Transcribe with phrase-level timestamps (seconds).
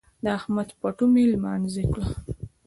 [0.23, 2.01] د احمد پټو مې لمانځي کړ.